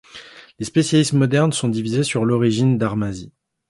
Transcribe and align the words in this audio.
Les 0.57 0.65
spécialistes 0.65 1.13
modernes 1.13 1.51
sont 1.51 1.69
divisés 1.69 2.01
sur 2.03 2.25
l'origine 2.25 2.79
d'Armazi. 2.79 3.31